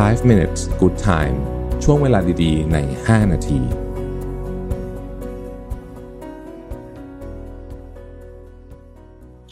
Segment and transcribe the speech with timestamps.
[0.00, 1.36] 5 minutes good time
[1.84, 3.60] ช่วงเวลาดีๆ ใน 5 นาที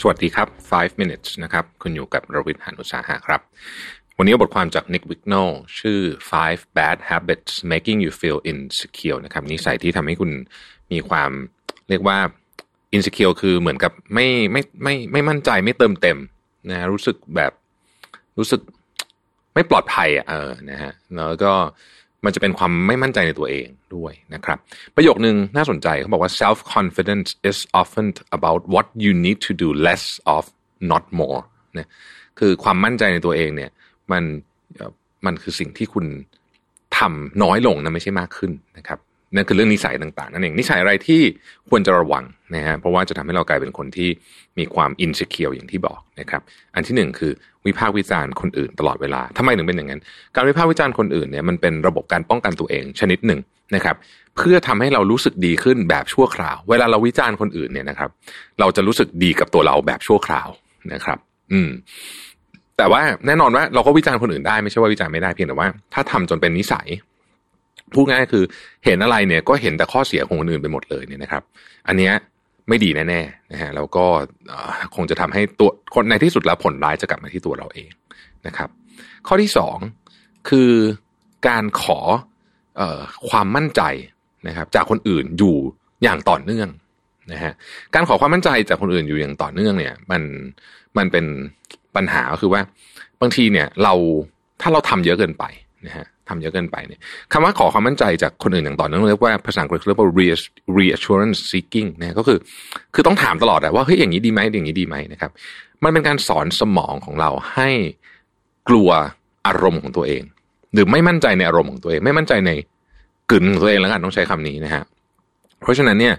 [0.00, 3.40] สวัสดีครับ 5 minutes นะครับ คุณอยู่กับรวิทย์หานุสาหะครับ
[4.18, 6.00] วันนี้บทความจาก Nick Wignall ชื่อ
[6.38, 10.30] 5 bad habits making you feel insecure นะครับนิสัยที่ทำให้คุณ
[10.92, 11.30] มีความ
[11.88, 12.18] เรียกว่า
[12.94, 16.18] insecure คือเหมือนกับไม่ไม่ไม่ไม่มั่นใจไม่เติมเต็ม
[16.70, 17.52] นะรู้สึกแบบ
[18.38, 18.60] รู้สึก
[19.54, 21.52] ไม่ปลอดภัยอะเออนะฮะแล้วก็
[22.24, 24.58] มันจะเป็นความไม่มั่นใจในตัวเองด้วยนะครับ
[24.96, 28.06] ประโยคนึงน่าสนใจเขาบอกว่า self confidence is often
[28.38, 30.04] about what you need to do less
[30.36, 30.44] of
[30.90, 31.40] not more
[31.74, 31.88] เนี่ย
[32.38, 33.70] คือความมั่นใจในตัวเองเนี่ย
[34.12, 34.24] มัน
[35.26, 36.06] มันคือสิ่งที่คุณ
[36.98, 38.98] ทำน้อยลงนะไม่ใช่มากขึ้นนะครับ
[39.34, 41.22] นั่นคือเรื่องนิสัยต่างๆนั่นเองนิสัยอะไรที่
[41.68, 42.24] ควรจะระวัง
[42.54, 44.08] นะฮะเพราะว่าจะทำให้เรากลายเป็นคนที่
[44.58, 46.42] มีความอินสิเคียวอย่างที่บอกนะครับ
[46.74, 47.32] อันที่หนึ่งคือ
[47.66, 50.00] วิพากษ์วิจารณ์คนอื่นตลอดเวลาทำไมถึงเป็นอย่างนั้น
[50.34, 53.40] การวิพากษ์วิจารณ์คนอื่นเนี่ยมันเป็นระบบการป้องกันตัวเองชนิดหนึ่ง
[53.74, 53.96] นะครับ
[54.36, 58.10] เพื่อทำให้เรารู้สึกดีขึ้นแบบชั่วคราว เวลาเราวิจารณ์คนอื่นเนี่ยนะครับ
[58.60, 60.48] เราจะรู้สึกดีกับตัวเราแบบชั่วคราว
[60.92, 61.18] นะครับ
[61.52, 61.70] อืม
[62.76, 66.86] แต่ว่าแน่นอนว่าเราก็วิจารณ์คนอื่นได้ไม่ใช่ว่าวิจารณ์ไม่ได้เพียงแต่ว่า ถ้าทำจนเป็นนิสัย
[67.94, 68.44] พูดง่ายคือ
[68.84, 71.42] เห็นอะไรเนี่ยก็เห็นแต่ข้อเสียของคนอื่นไปหมดเลยเนี่ยนะครับ
[71.88, 72.12] อันเนี้ย
[72.68, 74.04] ไม่ดีแน่ๆนะฮะแล้วก็
[74.94, 77.90] คงจะทำให้ตัวคนในที่สุดแล้วผลร้ายจะกลับมาที่ตัวเราเอง
[78.46, 78.68] นะครับ
[79.26, 79.76] ข้อที่สอง
[80.48, 80.70] คือ
[81.48, 81.98] การขอ
[82.80, 82.82] อ
[83.28, 83.82] ความมั่นใจ
[84.48, 85.56] นะครับ จากคนอื่นอยู่
[86.02, 86.68] อย่างต่อเนื่อง
[87.32, 87.52] นะฮะ
[87.94, 90.22] การขอความมั่นใจจากคนอื่นอยู่อย่างต่อเนื่องเนี่ย มัน
[90.96, 91.24] มันเป็น
[91.96, 92.62] ปัญหาก็คือว่า
[93.20, 93.94] บางทีเนี่ยเรา
[94.60, 95.44] ถ้าเราทำเยอะเกินไป
[95.86, 97.00] นะฮะ ทำเยอะเกินไปเนี่ย
[97.32, 100.08] คำว่าขอความมั่นใจจากคนอื่นอย่างต่อเนื่องเรียกว่าภาษาอังกฤษเรียกว่า
[100.78, 102.38] reassurance seeking นะก็คือ
[102.94, 105.30] คือต้องถามตลอดว่าเฮ้ยอย่างนี้ดีไหมอย่างนี้ดีไหมนะครับ
[105.84, 107.70] มันเป็นการสอนสมองของเราให้
[108.68, 108.90] กลัว
[109.46, 110.22] อารมณ์ของตัวเอง
[110.72, 112.50] หรือไม่มั่นใจในอารมณ์ของตัวเอง ไม่มั่นใจใน
[113.30, 114.84] กลืนของตัวเองแล้วกันต้องใช้คำนี้นะฮะ
[115.60, 116.14] เพราะฉะนั้นเนี่ย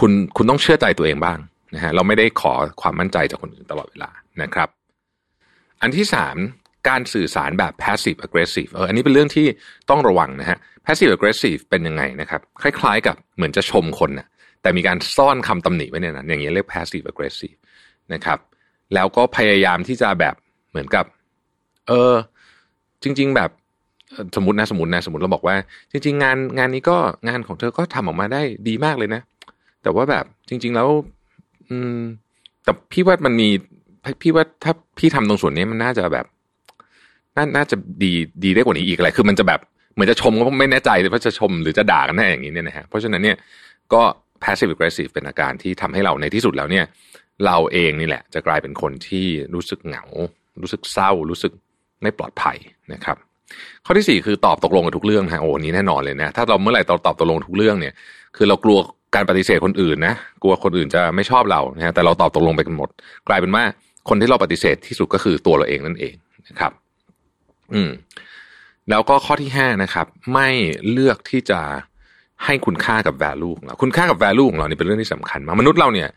[0.00, 1.38] คุณคุณต้องเชื่อใจตัวเองบ้าง
[1.74, 4.10] นะฮะเราไม่ได้ขอความมั่นใจจากคนอื่นตลอดเวลา
[4.42, 4.68] นะครับ
[5.82, 6.36] อันที่สาม
[6.88, 9.46] การสื่อสารแบบ passive aggressive เอออันนี้เป็นเรื่องที่
[9.90, 14.26] ต้องระวังนะฮะ passive aggressive เป็นยังไงนะครับ คล้ายๆกับเหมือนจะชมคนนะ
[14.62, 17.58] แต่มีการซ่อนคำตำหนิไว้ในนั้น อย่างนี้เรียก passive aggressive
[18.14, 18.38] นะครับ
[18.94, 20.34] แล้วก็พยายามที่จะแบบ
[20.70, 21.04] เหมือนกับ
[21.88, 22.14] เออ
[23.02, 23.50] จริง ๆ แบบ
[24.36, 25.56] สมมตินะสมมตินะสมมติเราบอกว่า
[25.92, 26.96] จริง ๆ งานงานนี้ก็
[27.28, 29.22] งานของเธอก็ทำออกมาได้ดีมากเลยนะ
[29.82, 30.88] แต่ว่าแบบจริง ๆ แล้ว
[31.68, 31.98] อืม
[32.64, 33.48] แต่พี่ว่ามันมี
[34.22, 36.26] พี่ว่าถ้าพี่ทำตรงส่วนนี้มันน่าจะแบบ
[37.36, 38.12] น่าน่าจะดี
[38.44, 39.60] ดีได้กว่านี้อีกอะไร คือมันจะแบบ
[39.94, 43.36] เหมือนจะชมก็ไม่แน่ใจว่าจะชมหรือจะด่ากันแน่อย่างนี้เนี่ยนะฮะเพราะฉะนั้นเนี่ย
[43.92, 44.02] ก็
[44.42, 46.84] passive aggressive เป็นอาการที่ทำให้เราในที่สุดแล้วเนี่ย
[47.46, 50.04] เราเองนี่แหละ จะกลายเป็นคนที่รู้สึกเหงา
[50.62, 51.52] รู้สึกเศร้า รู้สึก
[52.02, 52.56] ไม่ปลอดภัย
[52.92, 53.16] นะครับ
[53.84, 57.94] ข้อที่สี่คือตอบตกลงกับทุกเรื่องฮะโอ้นี้แน่นอนเลยนะถ้าเราเมื่อไหร่ตอบตอบตกลงทุกเรื่องเนี่ย
[58.36, 58.78] คือเรากลัว
[59.14, 62.88] การปฏิเสธคนอื่นนะกลัวคนอื่นจะไม่ชอบเรานะแต่เราตอบตกลงไปกันหมด
[63.28, 63.64] กลายเป็นว่า
[64.08, 66.14] คนที่เราปฏิเสธที่สุดก็คือตัวเราเองนั่นเอง
[66.48, 66.72] นะครับ
[67.74, 67.90] อืม
[68.90, 70.48] แล้วก็ข้อที่ห้านะครับ ไม่
[70.90, 71.60] เลือกที่จะ
[72.44, 76.08] ให้คุณค่ากับ value ของเราคุณค่ากับ value ของเราเนี่เป็นเรื่องที่สำคัญมากมนุษย์เราเนี่ย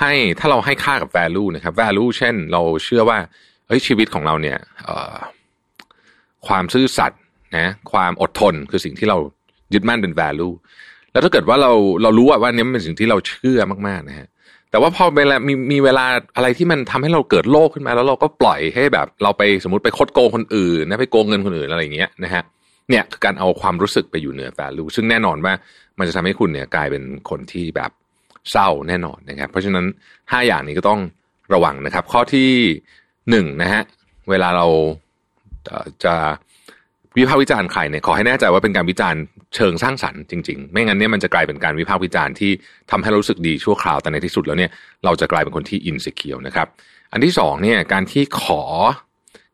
[0.00, 3.18] ให้ถ้าเราให้ค่ากับ value นะครับ value เช่น เราเชื่อว่า
[3.66, 4.58] เฮ้ยชีวิตของเราเนี่ย
[6.46, 7.20] ความซื่อสัตย์
[7.56, 9.18] นะความอดทนคือสิ่งที่เรา
[9.74, 10.54] ยึดมั่นเป็น value
[11.12, 14.28] แล้วถ้าเกิดว่าเราเรารู้ว่านี้เป็นสิ่งที่เราเชื่อมากๆนะฮะ
[14.70, 16.06] แต่ว่าพอเวลามีมีเวลา
[16.36, 22.42] อะไรที่มันทำให้เราเกิดโลกขึ้นมาแล้วเราก็ปล่อยให้แบบ เราไปสมมติไปคดโกงคนอื่นนะไปโกงเงินคนอื่นอะไรอย่างเงี้ยนะฮะ
[22.88, 25.52] เนี่ยคือการเอาความรู้สึกไปอยู่เหนือแฟลูซึ่งแน่นอนว่า
[25.98, 27.90] มันจะทำให้คุณเนี่ยกลายเป็นคนที่แบบ
[28.50, 29.84] เศร้าแน่นอนนะครับ เพราะฉะนั้น
[30.32, 31.00] ห้าอย่างนี้ก็ต้อง
[31.54, 32.50] ระวังนะครับ ข้อที่
[33.30, 33.82] หนึ่งนะฮะ
[34.30, 34.66] เวลาเรา
[36.04, 36.14] จะ
[37.16, 39.20] วิพากษ์วิจารณ์ใครเนี่ยขอให้แน่ใจว่าเป็นการวิจารณ์
[39.54, 42.50] เชิงสร้างสรรค์จริงๆ ไม่งั้นเนี่ยมันจะกลายเป็นการวิพากษ์วิจารณ์ที่
[42.90, 44.70] ทำให้รู้สึกดีชั่วคราวแต่ในที่สุดแล้วเนี่ย
[45.04, 46.66] เราจะกลายเป็นคนที่อินสิเคียวนะครับ
[47.12, 48.62] อันที่สองเนี่ยการที่ขอ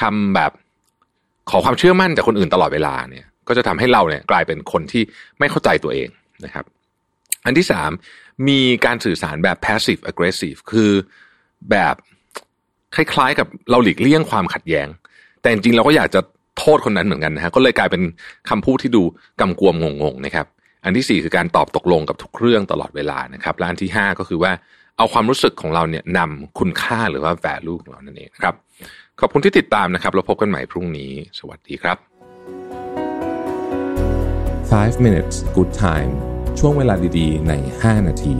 [0.00, 0.52] คำแบบ
[1.50, 5.02] ขอความเชื่อมั่นจากคนอื่นตลอดเวลาเนี่ย ก็จะทำให้เราเนี่ยกลายเป็นคนที่
[5.38, 6.08] ไม่เข้าใจตัวเอง
[6.44, 6.64] นะครับ
[7.44, 7.90] อันที่สาม
[8.48, 10.92] มีการสื่อสารแบบ passive aggressive คือ
[11.70, 11.94] แบบ
[12.94, 14.88] คล้ายๆกับเราหลีกเลี่ยงความขัดแย้ง
[15.40, 16.20] แต่จริงๆเราก็อยากจะ
[16.58, 18.02] โทษคนนั้นเหมือนกันนะฮะก็เลยกลายเป็น
[18.50, 19.02] คำพูดที่ดู
[19.40, 20.46] กำกวมงงๆนะครับ
[20.84, 24.52] อันที่สี่คือการตอบตกลงกับทุกเรื่องตลอดเวลานะครับและอันที่ห้าก็คือว่า
[24.98, 28.54] เอาความรู้สึกของเราเนี่ยนำคุณค่าหรือว่า value ของเรานั่นเองครับ
[29.20, 31.98] ขอบคุณที่ติดตามนะครับแล้วพบกันใหม่พรุ่งนี้ สวัสดีครับ
[34.72, 36.12] 5 minutes good time
[36.58, 38.36] ช่วงเวลาดีๆ ใน 5 นาที